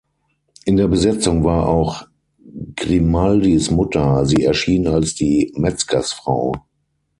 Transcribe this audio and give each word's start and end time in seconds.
In 0.65 0.77
der 0.77 0.87
Besetzung 0.87 1.43
war 1.43 1.67
auch 1.69 2.07
Grimaldis 2.75 3.69
Mutter. 3.69 4.25
Sie 4.25 4.43
erschien 4.43 4.87
als 4.87 5.13
die 5.13 5.53
Metzgersfrau. 5.55 6.53